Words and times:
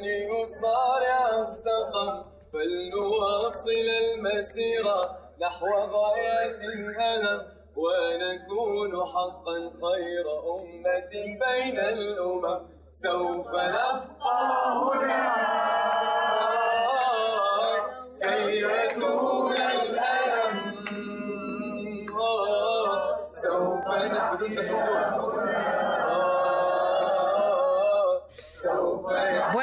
من 0.00 0.06
يصارع 0.06 1.40
السقم 1.40 2.22
فلنواصل 2.52 3.86
المسيرة 4.04 5.18
نحو 5.40 5.66
غايات 5.66 6.60
الألم 6.60 7.46
ونكون 7.76 9.06
حقا 9.06 9.56
خير 9.82 10.26
أمة 10.56 11.10
بين 11.12 11.78
الأمم. 11.78 12.60
سوف 12.92 13.46
نبقى 13.46 14.02
هنا. 14.72 15.34
كي 18.22 18.60
يزول 18.60 19.56
الألم. 19.56 20.56
سوف 23.42 23.86
نحدث 23.88 24.58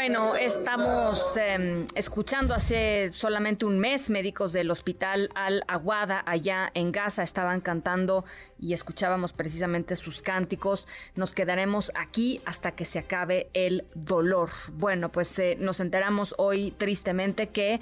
Bueno, 0.08 0.38
estamos 0.38 1.36
em, 1.36 1.86
escuchando 1.94 2.54
hace 2.54 3.12
solamente 3.12 3.66
un 3.66 3.78
mes 3.78 4.10
médicos 4.10 4.54
del 4.54 4.72
hospital 4.72 5.30
Al 5.36 5.66
Aguada 5.68 6.24
allá 6.26 6.72
en 6.76 6.94
Gaza 6.94 7.24
estaban 7.24 7.60
cantando 7.60 8.24
y 8.58 8.72
escuchábamos 8.72 9.34
precisamente 9.34 9.98
sus 9.98 10.22
cánticos. 10.22 10.88
Nos 11.16 11.34
quedaremos 11.34 11.92
aquí 11.94 12.40
hasta 12.46 12.72
que 12.72 12.86
se 12.86 13.00
acabe 13.00 13.50
el 13.54 13.84
dolor. 13.96 14.50
Bueno, 14.76 15.12
pues 15.12 15.38
eh, 15.40 15.58
nos 15.60 15.82
enteramos 15.82 16.36
hoy 16.38 16.72
tristemente 16.78 17.50
que 17.50 17.82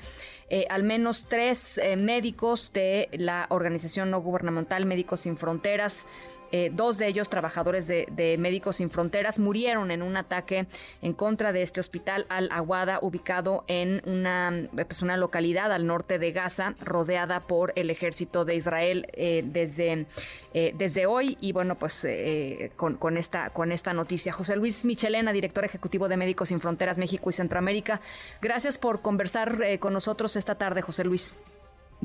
eh, 0.49 0.65
al 0.71 0.81
menos 0.81 1.25
tres 1.29 1.77
eh, 1.77 1.95
médicos 1.95 2.71
de 2.73 3.07
la 3.11 3.45
organización 3.51 4.09
no 4.09 4.19
gubernamental 4.19 4.87
Médicos 4.87 5.19
Sin 5.21 5.37
Fronteras 5.37 6.07
eh, 6.51 6.71
dos 6.73 6.97
de 6.97 7.07
ellos, 7.07 7.29
trabajadores 7.29 7.87
de, 7.87 8.35
Médicos 8.39 8.77
Sin 8.77 8.89
Fronteras, 8.89 9.39
murieron 9.39 9.91
en 9.91 10.01
un 10.01 10.17
ataque 10.17 10.67
en 11.01 11.13
contra 11.13 11.51
de 11.51 11.61
este 11.61 11.79
hospital 11.79 12.25
Al-Awada, 12.29 12.99
ubicado 13.01 13.63
en 13.67 14.01
una, 14.05 14.67
pues 14.73 15.01
una 15.01 15.17
localidad 15.17 15.71
al 15.71 15.87
norte 15.87 16.19
de 16.19 16.31
Gaza, 16.31 16.75
rodeada 16.79 17.41
por 17.41 17.73
el 17.75 17.89
ejército 17.89 18.45
de 18.45 18.55
Israel 18.55 19.07
eh, 19.13 19.43
desde, 19.45 20.05
eh, 20.53 20.73
desde 20.77 21.05
hoy. 21.05 21.37
Y 21.39 21.51
bueno, 21.51 21.75
pues 21.75 22.07
con, 22.75 23.17
esta, 23.17 23.49
con 23.49 23.71
esta 23.71 23.93
noticia. 23.93 24.31
José 24.31 24.55
Luis 24.55 24.85
Michelena, 24.85 25.31
director 25.31 25.65
ejecutivo 25.65 26.07
de 26.07 26.17
Médicos 26.17 26.49
Sin 26.49 26.59
Fronteras 26.59 26.97
México 26.97 27.29
y 27.29 27.33
Centroamérica, 27.33 28.01
gracias 28.41 28.77
por 28.77 29.01
conversar 29.01 29.79
con 29.79 29.93
nosotros 29.93 30.35
esta 30.35 30.55
tarde, 30.55 30.81
José 30.81 31.03
Luis. 31.03 31.33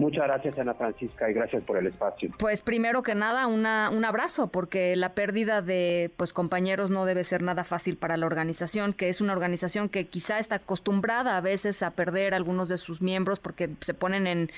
Muchas 0.01 0.25
gracias, 0.29 0.59
Ana 0.59 0.73
Francisca, 0.73 1.31
y 1.31 1.35
gracias 1.35 1.63
por 1.63 1.77
el 1.77 1.87
espacio. 1.87 2.31
Pues 2.39 2.63
primero 2.63 3.03
que 3.03 3.15
nada, 3.15 3.47
una, 3.47 3.91
un 3.91 4.07
abrazo, 4.07 4.47
porque 4.47 4.97
la 4.97 5.13
pérdida 5.13 5.61
de 5.61 6.11
pues 6.17 6.33
compañeros 6.33 6.91
no 6.91 7.05
debe 7.05 7.23
ser 7.23 7.43
nada 7.43 7.65
fácil 7.65 7.99
para 7.99 8.17
la 8.17 8.25
organización, 8.25 8.95
que 8.95 9.11
es 9.11 9.21
una 9.21 9.35
organización 9.35 9.91
que 9.91 10.07
quizá 10.07 10.39
está 10.39 10.55
acostumbrada 10.55 11.37
a 11.37 11.43
veces 11.43 11.83
a 11.83 11.91
perder 11.91 12.33
algunos 12.33 12.71
de 12.71 12.79
sus 12.79 13.03
miembros 13.03 13.41
porque 13.41 13.69
se 13.81 13.93
ponen 13.93 14.27
en, 14.27 14.51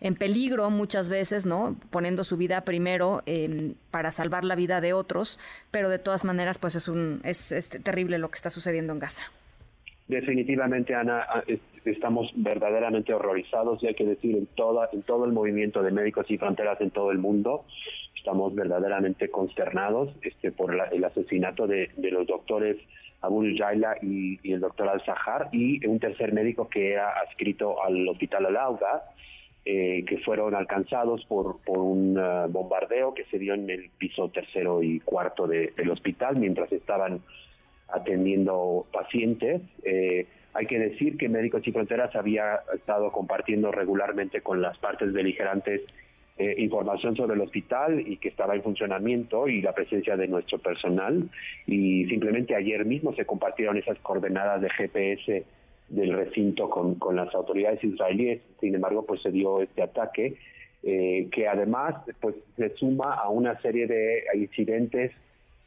en 0.00 0.14
peligro 0.14 0.70
muchas 0.70 1.10
veces, 1.10 1.44
¿no? 1.44 1.76
Poniendo 1.90 2.24
su 2.24 2.38
vida 2.38 2.62
primero 2.62 3.22
em, 3.26 3.74
para 3.90 4.10
salvar 4.10 4.46
la 4.46 4.54
vida 4.54 4.80
de 4.80 4.94
otros, 4.94 5.38
pero 5.70 5.90
de 5.90 5.98
todas 5.98 6.24
maneras, 6.24 6.56
pues 6.56 6.74
es, 6.74 6.88
un, 6.88 7.20
es, 7.22 7.52
es 7.52 7.68
terrible 7.68 8.16
lo 8.16 8.30
que 8.30 8.36
está 8.36 8.48
sucediendo 8.48 8.94
en 8.94 9.00
Gaza. 9.00 9.30
Definitivamente, 10.08 10.94
Ana, 10.94 11.26
estamos 11.84 12.30
verdaderamente 12.36 13.12
horrorizados 13.12 13.82
y 13.82 13.88
hay 13.88 13.94
que 13.94 14.04
decir 14.04 14.36
en 14.36 14.46
toda 14.46 14.88
en 14.92 15.02
todo 15.02 15.24
el 15.24 15.32
movimiento 15.32 15.82
de 15.82 15.90
médicos 15.90 16.26
y 16.30 16.38
fronteras 16.38 16.80
en 16.80 16.90
todo 16.90 17.10
el 17.10 17.18
mundo 17.18 17.64
estamos 18.26 18.54
verdaderamente 18.56 19.30
consternados 19.30 20.10
este 20.22 20.50
por 20.50 20.76
el 20.92 21.04
asesinato 21.04 21.68
de, 21.68 21.90
los 21.96 22.26
doctores 22.26 22.76
Abul 23.20 23.56
Jaila 23.56 23.98
y, 24.02 24.38
el 24.52 24.60
doctor 24.60 24.88
Al 24.88 25.04
Sahar 25.04 25.48
y 25.52 25.86
un 25.86 26.00
tercer 26.00 26.32
médico 26.32 26.68
que 26.68 26.98
ha 26.98 27.10
adscrito 27.20 27.82
al 27.84 28.08
hospital 28.08 28.46
Al 28.46 28.56
Auga 28.56 29.04
eh, 29.64 30.04
que 30.08 30.18
fueron 30.18 30.56
alcanzados 30.56 31.24
por, 31.26 31.58
por 31.64 31.78
un 31.78 32.18
uh, 32.18 32.48
bombardeo 32.48 33.14
que 33.14 33.24
se 33.26 33.38
dio 33.38 33.54
en 33.54 33.70
el 33.70 33.90
piso 33.96 34.28
tercero 34.28 34.82
y 34.82 34.98
cuarto 35.00 35.46
del 35.46 35.90
hospital 35.90 36.36
mientras 36.36 36.70
estaban 36.72 37.20
atendiendo 37.88 38.86
pacientes. 38.92 39.62
Eh, 39.82 40.26
hay 40.54 40.66
que 40.66 40.78
decir 40.78 41.16
que 41.16 41.28
Médicos 41.28 41.66
y 41.66 41.72
Fronteras 41.72 42.14
había 42.16 42.60
estado 42.74 43.12
compartiendo 43.12 43.70
regularmente 43.70 44.40
con 44.40 44.62
las 44.62 44.78
partes 44.78 45.12
beligerantes 45.12 45.82
eh, 46.38 46.54
información 46.58 47.16
sobre 47.16 47.34
el 47.34 47.40
hospital 47.40 48.00
y 48.06 48.18
que 48.18 48.28
estaba 48.28 48.54
en 48.54 48.62
funcionamiento 48.62 49.48
y 49.48 49.62
la 49.62 49.72
presencia 49.72 50.16
de 50.16 50.28
nuestro 50.28 50.58
personal. 50.58 51.30
Y 51.66 52.06
simplemente 52.06 52.54
ayer 52.54 52.84
mismo 52.84 53.14
se 53.14 53.24
compartieron 53.24 53.76
esas 53.78 53.98
coordenadas 54.00 54.60
de 54.60 54.70
GPS 54.70 55.44
del 55.88 56.12
recinto 56.12 56.68
con, 56.68 56.96
con 56.96 57.16
las 57.16 57.34
autoridades 57.34 57.82
israelíes. 57.82 58.42
Sin 58.60 58.74
embargo, 58.74 59.06
pues 59.06 59.22
se 59.22 59.30
dio 59.30 59.62
este 59.62 59.82
ataque 59.82 60.36
eh, 60.82 61.28
que 61.32 61.48
además 61.48 61.96
pues 62.20 62.36
se 62.56 62.70
suma 62.76 63.14
a 63.14 63.28
una 63.28 63.60
serie 63.60 63.88
de 63.88 64.22
incidentes 64.34 65.10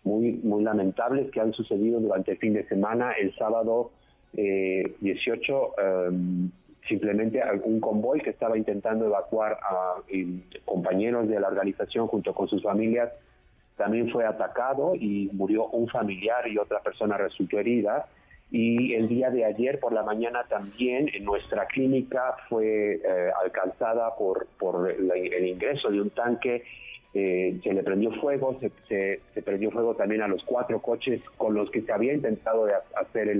muy, 0.03 0.33
muy 0.43 0.63
lamentables 0.63 1.29
que 1.31 1.41
han 1.41 1.53
sucedido 1.53 1.99
durante 1.99 2.31
el 2.31 2.37
fin 2.37 2.53
de 2.53 2.67
semana. 2.67 3.11
El 3.13 3.35
sábado 3.35 3.91
18, 4.33 5.73
eh, 5.77 6.05
em, 6.07 6.51
simplemente 6.87 7.41
un 7.63 7.79
convoy 7.79 8.21
que 8.21 8.29
estaba 8.29 8.57
intentando 8.57 9.05
evacuar 9.05 9.59
a 9.61 9.95
compañeros 10.65 11.27
de 11.27 11.39
la 11.39 11.47
organización 11.47 12.07
junto 12.07 12.33
con 12.33 12.47
sus 12.47 12.63
familias 12.63 13.11
también 13.79 14.09
fue 14.09 14.25
atacado 14.25 14.93
y 14.93 15.29
murió 15.31 15.67
un 15.67 15.87
familiar 15.87 16.45
y 16.49 16.57
otra 16.57 16.81
persona 16.81 17.17
resultó 17.17 17.59
herida. 17.59 18.07
Y 18.51 18.93
el 18.95 19.07
día 19.07 19.29
de 19.29 19.45
ayer 19.45 19.79
por 19.79 19.93
la 19.93 20.03
mañana 20.03 20.43
también 20.49 21.09
en 21.13 21.23
nuestra 21.23 21.67
clínica 21.67 22.35
fue 22.49 22.95
eh, 22.95 23.01
alcanzada 23.43 24.15
por, 24.15 24.47
por 24.57 24.89
el 24.89 25.47
ingreso 25.47 25.89
de 25.89 26.01
un 26.01 26.09
tanque 26.09 26.63
eh, 27.13 27.59
se 27.63 27.73
le 27.73 27.81
prendió 27.81 28.11
fuego, 28.21 28.59
se, 28.59 29.19
se, 29.33 29.41
prendió 29.41 29.71
fuego 29.71 29.95
también 29.95 30.21
a 30.21 30.27
los 30.27 30.43
cuatro 30.43 30.79
coches 30.79 31.21
con 31.37 31.55
los 31.55 31.71
que 31.71 31.81
se 31.81 31.91
había 31.91 32.13
intentado 32.13 32.67
hacer 32.95 33.35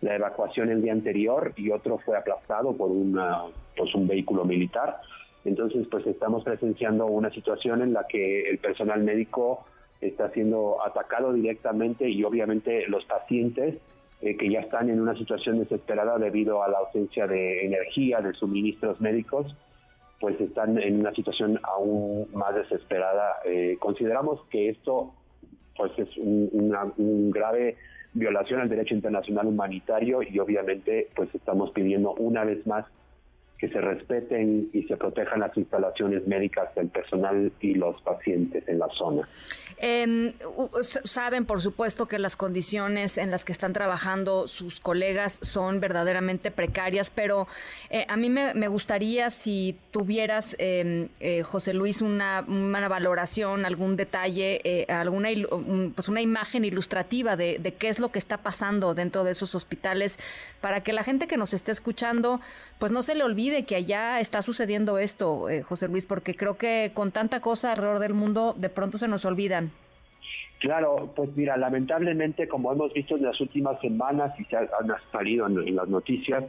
la 0.00 0.14
evacuación 0.14 0.70
el 0.70 0.80
día 0.80 0.92
anterior 0.92 1.52
y 1.56 1.70
otro 1.70 1.98
fue 1.98 2.16
aplastado 2.16 2.74
por 2.74 2.90
una, 2.90 3.42
pues 3.76 3.94
un 3.94 4.08
vehículo 4.08 4.44
militar. 4.46 5.00
Entonces, 5.44 5.86
pues 5.90 6.06
estamos 6.06 6.42
presenciando 6.42 7.04
una 7.06 7.30
situación 7.30 7.82
en 7.82 7.92
la 7.92 8.06
que 8.06 8.48
el 8.48 8.58
personal 8.58 9.02
médico 9.02 9.66
está 10.00 10.30
siendo 10.30 10.82
atacado 10.84 11.34
directamente 11.34 12.08
y 12.08 12.24
obviamente 12.24 12.86
los 12.88 13.04
pacientes 13.04 13.76
eh, 14.22 14.36
que 14.36 14.48
ya 14.50 14.60
están 14.60 14.88
en 14.88 15.00
una 15.00 15.16
situación 15.16 15.58
desesperada 15.58 16.16
debido 16.18 16.62
a 16.62 16.68
la 16.68 16.78
ausencia 16.78 17.26
de 17.26 17.66
energía, 17.66 18.20
de 18.20 18.32
suministros 18.34 19.00
médicos, 19.00 19.54
pues 20.20 20.40
están 20.40 20.78
en 20.78 21.00
una 21.00 21.12
situación 21.12 21.58
aún 21.64 22.28
más 22.32 22.54
desesperada. 22.54 23.38
Eh, 23.44 23.76
consideramos 23.80 24.40
que 24.50 24.68
esto 24.68 25.12
pues 25.76 25.90
es 25.98 26.08
una 26.16 26.92
grave 26.96 27.76
violación 28.12 28.60
al 28.60 28.68
derecho 28.68 28.94
internacional 28.94 29.46
humanitario 29.46 30.22
y 30.22 30.38
obviamente 30.38 31.08
pues 31.16 31.34
estamos 31.34 31.72
pidiendo 31.72 32.12
una 32.12 32.44
vez 32.44 32.64
más 32.66 32.84
que 33.62 33.68
se 33.68 33.80
respeten 33.80 34.70
y 34.72 34.82
se 34.88 34.96
protejan 34.96 35.38
las 35.38 35.56
instalaciones 35.56 36.26
médicas 36.26 36.74
del 36.74 36.88
personal 36.88 37.52
y 37.60 37.74
los 37.74 38.02
pacientes 38.02 38.66
en 38.66 38.80
la 38.80 38.88
zona. 38.88 39.28
Em, 39.78 40.32
saben, 40.82 41.44
por 41.46 41.62
supuesto, 41.62 42.06
que 42.06 42.18
las 42.18 42.34
condiciones 42.34 43.18
en 43.18 43.30
las 43.30 43.44
que 43.44 43.52
están 43.52 43.72
trabajando 43.72 44.48
sus 44.48 44.80
colegas 44.80 45.38
son 45.42 45.78
verdaderamente 45.78 46.50
precarias, 46.50 47.10
pero 47.10 47.46
eh, 47.88 48.04
a 48.08 48.16
mí 48.16 48.30
me, 48.30 48.66
gustaría 48.66 49.30
si 49.30 49.76
tuvieras, 49.92 50.56
em, 50.58 51.08
eh, 51.20 51.44
José 51.44 51.72
Luis, 51.72 52.02
una, 52.02 52.42
valoración, 52.42 53.64
algún 53.64 53.96
detalle, 53.96 54.60
eh, 54.64 54.86
alguna 54.88 55.28
pues 55.94 56.08
una 56.08 56.20
imagen 56.20 56.64
ilustrativa 56.64 57.36
de, 57.36 57.58
de 57.60 57.74
qué 57.74 57.88
es 57.88 58.00
lo 58.00 58.10
que 58.10 58.18
está 58.18 58.38
pasando 58.38 58.94
dentro 58.94 59.22
de 59.22 59.30
esos 59.30 59.54
hospitales 59.54 60.18
para 60.60 60.82
que 60.82 60.92
la 60.92 61.04
gente 61.04 61.26
que 61.26 61.36
nos 61.36 61.54
esté 61.54 61.70
escuchando, 61.70 62.40
pues 62.78 62.90
no 62.90 63.02
se 63.02 63.14
le 63.14 63.24
olvide 63.24 63.51
de 63.52 63.64
que 63.64 63.76
allá 63.76 64.20
está 64.20 64.42
sucediendo 64.42 64.98
esto, 64.98 65.48
eh, 65.48 65.62
José 65.62 65.88
Luis, 65.88 66.06
porque 66.06 66.34
creo 66.34 66.56
que 66.56 66.90
con 66.94 67.12
tanta 67.12 67.40
cosa 67.40 67.72
alrededor 67.72 68.00
del 68.00 68.14
mundo 68.14 68.54
de 68.56 68.68
pronto 68.68 68.98
se 68.98 69.08
nos 69.08 69.24
olvidan. 69.24 69.70
Claro, 70.58 71.12
pues 71.14 71.30
mira, 71.36 71.56
lamentablemente, 71.56 72.48
como 72.48 72.72
hemos 72.72 72.92
visto 72.92 73.16
en 73.16 73.24
las 73.24 73.40
últimas 73.40 73.80
semanas 73.80 74.32
y 74.38 74.44
se 74.44 74.56
han 74.56 74.68
salido 75.10 75.46
en, 75.46 75.74
las 75.74 75.88
noticias, 75.88 76.44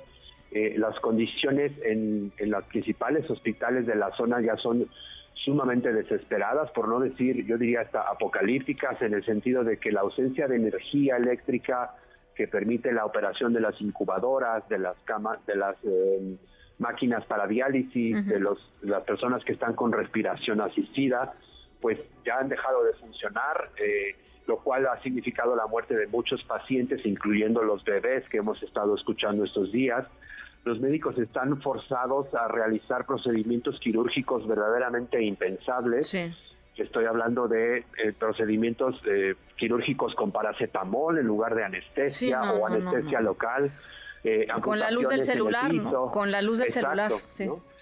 eh, 0.52 0.76
las 0.78 1.00
condiciones 1.00 1.72
en, 1.84 2.32
en 2.38 2.52
los 2.52 2.64
principales 2.66 3.30
hospitales 3.30 3.88
de 3.88 3.96
la 3.96 4.12
zona 4.16 4.40
ya 4.40 4.56
son 4.58 4.88
sumamente 5.34 5.92
desesperadas, 5.92 6.70
por 6.72 6.88
no 6.88 7.00
decir, 7.00 7.46
yo 7.46 7.58
diría 7.58 7.82
hasta 7.82 8.02
apocalípticas, 8.02 9.02
en 9.02 9.14
el 9.14 9.26
sentido 9.26 9.64
de 9.64 9.78
que 9.78 9.92
la 9.92 10.02
ausencia 10.02 10.48
de 10.48 10.56
energía 10.58 11.18
eléctrica 11.18 11.96
que 12.36 12.48
permite 12.48 12.92
la 12.92 13.06
operación 13.06 13.54
de 13.54 13.62
las 13.62 13.80
incubadoras, 13.82 14.68
de 14.70 14.80
las 14.80 14.96
camas, 15.06 15.46
de 15.46 15.56
las 15.56 15.76
eh, 15.84 16.38
máquinas 16.80 17.26
para 17.26 17.48
diálisis, 17.48 18.26
de 18.28 18.40
los, 18.40 18.58
las 18.82 19.04
personas 19.04 19.44
que 19.46 19.54
están 19.54 19.74
con 19.74 19.92
respiración 19.92 20.62
asistida, 20.62 21.34
pues 21.82 22.00
ya 22.26 22.40
han 22.40 22.50
dejado 22.50 22.84
de 22.84 22.94
funcionar, 22.94 23.70
eh, 23.78 24.16
lo 24.48 24.58
cual 24.58 24.88
ha 24.88 25.02
significado 25.02 25.56
la 25.56 25.68
muerte 25.68 25.96
de 25.96 26.08
muchos 26.08 26.44
pacientes, 26.44 27.06
incluyendo 27.06 27.64
los 27.64 27.84
bebés 27.84 28.28
que 28.30 28.38
hemos 28.38 28.62
estado 28.64 28.96
escuchando 28.96 29.46
estos 29.46 29.72
días. 29.72 30.06
Los 30.66 30.80
médicos 30.80 31.18
están 31.18 31.62
forzados 31.62 32.34
a 32.34 32.48
realizar 32.48 33.06
procedimientos 33.06 33.80
quirúrgicos 33.80 34.48
verdaderamente 34.48 35.22
impensables. 35.22 36.16
Estoy 36.78 37.06
hablando 37.06 37.48
de 37.48 37.80
eh, 37.80 38.14
procedimientos 38.18 39.00
eh, 39.06 39.36
quirúrgicos 39.58 40.16
con 40.16 40.32
paracetamol 40.32 41.20
en 41.20 41.28
lugar 41.28 41.54
de 41.54 41.66
anestesia 41.66 42.54
o 42.54 42.66
anestesia 42.66 43.22
local. 43.22 43.72
Eh, 44.26 44.48
con 44.62 44.80
la 44.80 44.90
luz 44.90 45.10
del 45.10 45.22
celular, 45.24 45.70
Con 46.12 46.32
la 46.32 46.42
luz 46.42 46.60
del 46.60 46.70
celular, 46.70 47.12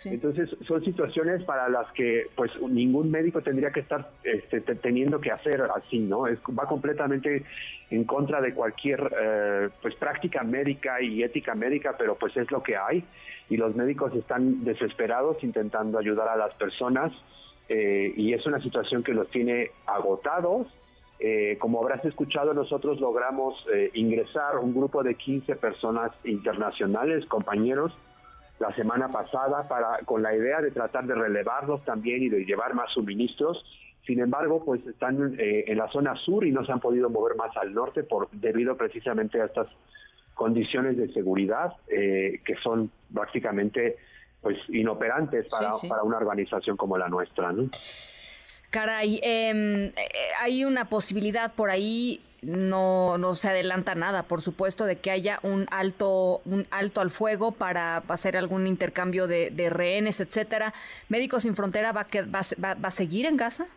Entonces 0.05 0.49
son 0.65 0.83
situaciones 0.83 1.43
para 1.43 1.69
las 1.69 1.91
que 1.91 2.29
pues 2.35 2.51
ningún 2.61 3.11
médico 3.11 3.41
tendría 3.41 3.71
que 3.71 3.81
estar 3.81 4.09
este, 4.23 4.61
teniendo 4.61 5.21
que 5.21 5.31
hacer 5.31 5.61
así, 5.75 5.99
¿no? 5.99 6.25
Es, 6.25 6.39
va 6.57 6.65
completamente 6.65 7.43
en 7.91 8.05
contra 8.05 8.41
de 8.41 8.55
cualquier 8.55 9.13
eh, 9.21 9.69
pues 9.83 9.93
práctica 9.95 10.41
médica 10.43 10.99
y 10.99 11.21
ética 11.21 11.53
médica, 11.53 11.95
pero 11.95 12.15
pues 12.15 12.35
es 12.35 12.49
lo 12.49 12.63
que 12.63 12.75
hay. 12.75 13.03
Y 13.49 13.57
los 13.57 13.75
médicos 13.75 14.15
están 14.15 14.63
desesperados 14.63 15.43
intentando 15.43 15.99
ayudar 15.99 16.27
a 16.27 16.37
las 16.37 16.55
personas 16.55 17.11
eh, 17.69 18.13
y 18.17 18.33
es 18.33 18.43
una 18.47 18.59
situación 18.61 19.03
que 19.03 19.13
los 19.13 19.29
tiene 19.29 19.69
agotados 19.85 20.65
eh, 21.23 21.57
como 21.59 21.79
habrás 21.79 22.03
escuchado, 22.03 22.51
nosotros 22.51 22.99
logramos 22.99 23.53
eh, 23.71 23.91
ingresar 23.93 24.57
un 24.57 24.73
grupo 24.73 25.03
de 25.03 25.13
15 25.13 25.55
personas 25.55 26.11
internacionales, 26.23 27.27
compañeros, 27.27 27.95
la 28.57 28.73
semana 28.73 29.07
pasada 29.09 29.67
para 29.67 29.99
con 29.99 30.23
la 30.23 30.35
idea 30.35 30.61
de 30.61 30.71
tratar 30.71 31.05
de 31.05 31.13
relevarlos 31.13 31.85
también 31.85 32.23
y 32.23 32.29
de 32.29 32.43
llevar 32.43 32.73
más 32.73 32.91
suministros. 32.91 33.63
Sin 34.07 34.19
embargo, 34.19 34.65
pues 34.65 34.83
están 34.87 35.35
eh, 35.37 35.65
en 35.67 35.77
la 35.77 35.91
zona 35.91 36.15
sur 36.15 36.43
y 36.43 36.51
no 36.51 36.65
se 36.65 36.71
han 36.71 36.79
podido 36.79 37.07
mover 37.07 37.35
más 37.35 37.55
al 37.55 37.71
norte 37.71 38.01
por 38.01 38.27
debido 38.31 38.75
precisamente 38.75 39.39
a 39.39 39.45
estas 39.45 39.67
condiciones 40.33 40.97
de 40.97 41.13
seguridad 41.13 41.73
que 41.87 42.55
son 42.63 42.89
prácticamente 43.13 43.97
pues 44.41 44.57
inoperantes 44.69 45.47
para, 45.49 45.69
para 45.87 46.01
una 46.01 46.17
organización 46.17 46.77
como 46.77 46.97
la 46.97 47.09
nuestra. 47.09 47.51
¿no? 47.51 47.69
Caray, 48.71 49.19
eh, 49.21 49.91
hay 50.39 50.63
una 50.63 50.85
posibilidad 50.85 51.53
por 51.53 51.69
ahí, 51.69 52.21
no, 52.41 53.17
no 53.17 53.35
se 53.35 53.49
adelanta 53.49 53.95
nada, 53.95 54.23
por 54.23 54.41
supuesto, 54.41 54.85
de 54.85 54.95
que 54.95 55.11
haya 55.11 55.39
un 55.43 55.67
alto, 55.71 56.41
un 56.45 56.65
alto 56.71 57.01
al 57.01 57.09
fuego 57.09 57.51
para 57.51 57.97
hacer 57.97 58.37
algún 58.37 58.67
intercambio 58.67 59.27
de, 59.27 59.69
rehenes, 59.69 60.21
etcétera. 60.21 60.73
¿Médicos 61.09 61.43
sin 61.43 61.53
Frontera 61.53 61.91
va, 61.91 62.05
que, 62.05 62.21
va, 62.21 62.41
va, 62.63 62.75
a 62.81 62.91
seguir 62.91 63.25
en 63.25 63.35
Gaza? 63.35 63.67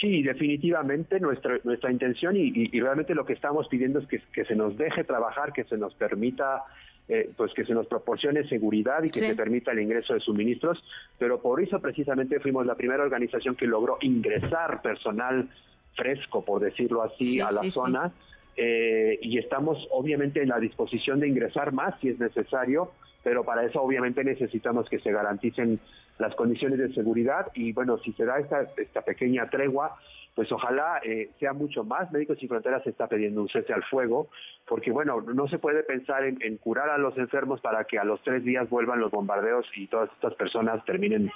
Sí, 0.00 0.22
definitivamente 0.24 1.20
nuestra, 1.20 1.58
nuestra 1.62 1.92
intención 1.92 2.36
y, 2.36 2.52
y, 2.54 2.80
realmente 2.80 3.14
lo 3.14 3.24
que 3.24 3.34
estamos 3.34 3.68
pidiendo 3.68 4.00
es 4.00 4.06
que 4.06 4.44
se 4.44 4.56
nos 4.56 4.76
deje 4.76 5.04
trabajar, 5.04 5.52
que 5.52 5.64
se 5.64 5.76
nos 5.76 5.94
permita 5.94 6.64
eh, 7.08 7.30
pues 7.36 7.54
que 7.54 7.64
se 7.64 7.72
nos 7.72 7.86
proporcione 7.86 8.46
seguridad 8.48 9.02
y 9.02 9.10
que 9.10 9.20
se 9.20 9.34
permita 9.34 9.72
el 9.72 9.80
ingreso 9.80 10.14
de 10.14 10.20
suministros, 10.20 10.82
pero 11.18 11.40
por 11.40 11.62
eso 11.62 11.80
precisamente 11.80 12.38
fuimos 12.38 12.66
la 12.66 12.74
primera 12.74 13.02
organización 13.02 13.56
que 13.56 13.66
logró 13.66 13.96
ingresar 14.02 14.82
personal 14.82 15.48
fresco, 15.94 16.44
por 16.44 16.60
decirlo 16.60 17.02
así, 17.02 17.40
a 17.40 17.50
la 17.50 17.70
zona. 17.70 18.12
Eh, 18.56 19.18
y 19.22 19.38
estamos 19.38 19.86
obviamente 19.90 20.42
en 20.42 20.48
la 20.48 20.58
disposición 20.58 21.20
de 21.20 21.28
ingresar 21.28 21.72
más 21.72 21.94
si 22.00 22.08
es 22.08 22.18
necesario, 22.18 22.90
pero 23.22 23.44
para 23.44 23.64
eso 23.64 23.80
obviamente 23.80 24.24
necesitamos 24.24 24.88
que 24.88 24.98
se 24.98 25.12
garanticen 25.12 25.78
las 26.18 26.34
condiciones 26.34 26.78
de 26.78 26.92
seguridad 26.92 27.46
y 27.54 27.72
bueno, 27.72 27.98
si 27.98 28.12
se 28.14 28.24
da 28.24 28.38
esta, 28.38 28.66
esta 28.76 29.02
pequeña 29.02 29.48
tregua, 29.48 29.96
pues 30.38 30.52
ojalá 30.52 31.00
eh, 31.02 31.30
sea 31.40 31.52
mucho 31.52 31.82
más. 31.82 32.12
Médicos 32.12 32.38
Sin 32.38 32.48
Fronteras 32.48 32.86
está 32.86 33.08
pidiendo 33.08 33.42
un 33.42 33.48
cese 33.48 33.72
al 33.72 33.82
fuego, 33.82 34.28
porque 34.68 34.92
bueno, 34.92 35.20
no 35.20 35.48
se 35.48 35.58
puede 35.58 35.82
pensar 35.82 36.22
en, 36.22 36.58
curar 36.58 36.90
a 36.90 36.96
los 36.96 37.18
enfermos 37.18 37.60
para 37.60 37.82
que 37.86 37.98
a 37.98 38.04
los 38.04 38.22
tres 38.22 38.44
días 38.44 38.70
vuelvan 38.70 39.00
los 39.00 39.10
bombardeos 39.10 39.66
y 39.74 39.88
todas 39.88 40.08
estas 40.12 40.34
personas 40.34 40.84
terminen 40.84 41.28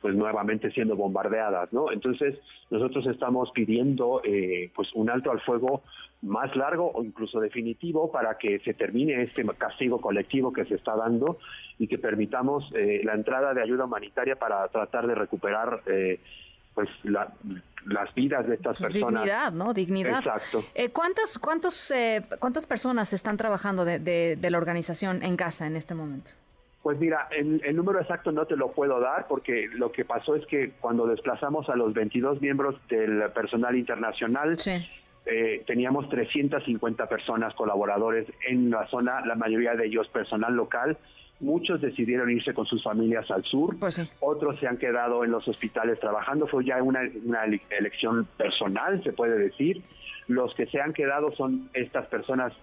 pues 0.00 0.14
nuevamente 0.14 0.70
siendo 0.70 0.94
bombardeadas, 0.94 1.72
¿no? 1.72 1.90
Entonces 1.90 2.38
nosotros 2.70 3.08
estamos 3.08 3.50
pidiendo 3.50 4.20
eh, 4.22 4.70
pues 4.72 4.88
un 4.94 5.10
alto 5.10 5.32
al 5.32 5.40
fuego 5.40 5.82
más 6.22 6.54
largo 6.54 6.92
o 6.92 7.02
incluso 7.02 7.40
definitivo 7.40 8.12
para 8.12 8.38
que 8.38 8.60
se 8.60 8.72
termine 8.74 9.20
este 9.24 9.44
castigo 9.58 10.00
colectivo 10.00 10.52
que 10.52 10.64
se 10.66 10.76
está 10.76 10.94
dando 10.94 11.38
y 11.80 11.88
que 11.88 11.98
permitamos 11.98 12.70
eh, 12.76 13.00
la 13.02 13.14
entrada 13.14 13.52
de 13.52 13.62
ayuda 13.62 13.86
humanitaria 13.86 14.36
para 14.36 14.68
tratar 14.68 15.08
de 15.08 15.16
recuperar 15.16 15.82
pues 16.74 16.88
las 17.86 18.14
vidas 18.14 18.46
de 18.46 18.54
estas 18.54 18.78
personas. 18.78 19.22
Dignidad, 19.22 19.52
¿no? 19.52 19.74
Dignidad. 19.74 20.18
Exacto. 20.18 20.64
Eh, 20.74 20.90
¿Cuántas 20.90 21.38
cuántos, 21.38 21.90
eh, 21.90 22.22
cuántas 22.38 22.66
personas 22.66 23.12
están 23.12 23.36
trabajando 23.36 23.84
de, 23.84 23.98
de, 23.98 24.50
la 24.50 24.58
organización 24.58 25.22
en 25.22 25.36
Gaza 25.36 25.66
en 25.66 25.76
este 25.76 25.94
momento? 25.94 26.30
Pues 26.82 26.98
mira, 26.98 27.28
el, 27.30 27.62
el, 27.64 27.76
número 27.76 28.00
exacto 28.00 28.30
no 28.30 28.46
te 28.46 28.56
lo 28.56 28.72
puedo 28.72 29.00
dar 29.00 29.26
porque 29.26 29.68
lo 29.72 29.90
que 29.90 30.04
pasó 30.04 30.36
es 30.36 30.44
que 30.46 30.72
cuando 30.80 31.06
desplazamos 31.06 31.68
a 31.70 31.76
los 31.76 31.94
22 31.94 32.42
miembros 32.42 32.76
del 32.88 33.22
personal 33.32 33.74
internacional, 33.74 34.58
eh, 35.26 35.64
teníamos 35.66 36.08
350 36.10 37.06
personas 37.06 37.54
colaboradores 37.54 38.26
en 38.46 38.70
la 38.70 38.86
zona, 38.88 39.24
la 39.24 39.34
mayoría 39.34 39.74
de 39.74 39.86
ellos 39.86 40.06
personal 40.08 40.54
local, 40.54 40.98
Muchos 41.44 41.82
decidieron 41.82 42.30
irse 42.30 42.54
con 42.54 42.64
sus 42.64 42.82
familias 42.82 43.30
al 43.30 43.44
sur, 43.44 43.78
pues 43.78 44.00
otros 44.20 44.58
se 44.60 44.66
han 44.66 44.78
quedado 44.78 45.24
en 45.24 45.30
los 45.30 45.46
hospitales 45.46 46.00
trabajando, 46.00 46.46
fue 46.46 46.64
ya 46.64 46.82
una, 46.82 47.02
elección 47.68 48.26
personal, 48.38 49.02
se 49.04 49.12
puede 49.12 49.38
decir. 49.38 49.82
Los 50.26 50.54
que 50.54 50.64
se 50.66 50.80
han 50.80 50.94
quedado 50.94 51.32
son 51.32 51.68
estas 51.74 52.06
personas 52.06 52.54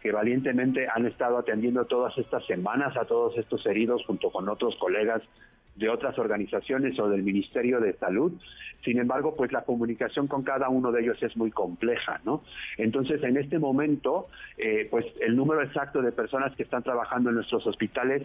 que 0.00 0.12
valientemente 0.12 0.86
han 0.88 1.06
estado 1.06 1.36
atendiendo 1.38 1.84
todas 1.86 2.16
estas 2.16 2.46
semanas 2.46 2.96
a 2.96 3.06
todos 3.06 3.36
estos 3.36 3.66
heridos 3.66 4.04
junto 4.06 4.30
con 4.30 4.48
otros 4.48 4.76
colegas 4.76 5.20
de 5.78 5.88
otras 5.88 6.18
organizaciones 6.18 6.98
o 6.98 7.08
del 7.08 7.22
Ministerio 7.22 7.80
de 7.80 7.94
Salud. 7.94 8.32
Sin 8.84 8.98
embargo, 8.98 9.34
pues 9.36 9.52
la 9.52 9.62
comunicación 9.62 10.26
con 10.26 10.42
cada 10.42 10.68
uno 10.68 10.92
de 10.92 11.02
ellos 11.02 11.22
es 11.22 11.36
muy 11.36 11.50
compleja, 11.50 12.20
¿no? 12.24 12.42
Entonces, 12.76 13.22
en 13.22 13.36
este 13.36 13.58
momento, 13.58 14.28
eh, 14.56 14.86
pues 14.90 15.04
el 15.20 15.36
número 15.36 15.62
exacto 15.62 16.02
de 16.02 16.12
personas 16.12 16.54
que 16.56 16.62
están 16.62 16.82
trabajando 16.82 17.30
en 17.30 17.36
nuestros 17.36 17.66
hospitales, 17.66 18.22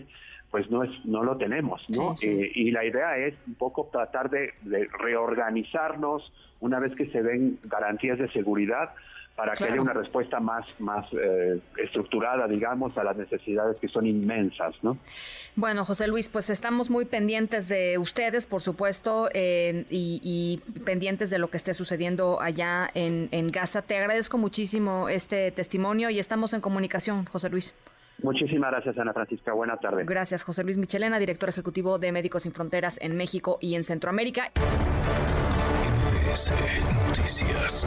pues 0.51 0.69
no 0.69 0.83
es, 0.83 0.91
no 1.05 1.23
lo 1.23 1.37
tenemos, 1.37 1.81
¿no? 1.89 2.13
Eh, 2.21 2.51
y 2.53 2.71
la 2.71 2.85
idea 2.85 3.17
es 3.17 3.33
un 3.47 3.55
poco 3.55 3.89
tratar 3.91 4.29
de 4.29 4.53
reorganizarnos 4.99 6.31
una 6.59 6.79
vez 6.79 6.95
que 6.95 7.07
se 7.07 7.21
den 7.21 7.59
garantías 7.63 8.19
de 8.19 8.29
seguridad 8.31 8.91
para 9.35 9.53
que 9.53 9.63
haya 9.63 9.81
una 9.81 9.93
respuesta 9.93 10.39
más, 10.39 10.65
más 10.79 11.05
eh, 11.13 11.59
estructurada, 11.77 12.47
digamos, 12.47 12.95
a 12.97 13.03
las 13.03 13.17
necesidades 13.17 13.77
que 13.77 13.87
son 13.87 14.05
inmensas, 14.05 14.75
¿no? 14.83 14.97
Bueno, 15.55 15.85
José 15.85 16.07
Luis, 16.07 16.29
pues 16.29 16.49
estamos 16.49 16.89
muy 16.89 17.05
pendientes 17.05 17.67
de 17.67 17.97
ustedes, 17.97 18.45
por 18.45 18.61
supuesto, 18.61 19.29
y, 19.33 19.81
y, 19.89 20.61
pendientes 20.81 21.31
de 21.31 21.39
lo 21.39 21.49
que 21.49 21.57
esté 21.57 21.73
sucediendo 21.73 22.41
allá 22.41 22.89
en, 22.93 23.29
en 23.31 23.47
Gaza. 23.47 23.81
Te 23.81 23.97
agradezco 23.97 24.37
muchísimo 24.37 25.09
este 25.09 25.51
testimonio 25.51 26.09
y 26.11 26.19
estamos 26.19 26.53
en 26.53 26.61
comunicación, 26.61 27.25
José 27.25 27.49
Luis. 27.49 27.73
Muchísimas 28.21 28.71
gracias, 28.71 28.97
Ana 28.97 29.13
Francisca. 29.13 29.53
Buenas 29.53 29.79
tardes. 29.79 30.05
Gracias, 30.05 30.43
José 30.43 30.63
Luis 30.63 30.77
Michelena, 30.77 31.19
director 31.19 31.49
ejecutivo 31.49 31.99
de 31.99 32.11
Médicos 32.11 32.43
Sin 32.43 32.53
Fronteras 32.53 32.97
en 33.01 33.17
México 33.17 33.57
y 33.59 33.75
en 33.75 33.83
Centroamérica. 33.83 34.51
Noticias. 37.07 37.85